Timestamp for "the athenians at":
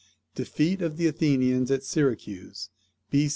0.97-1.83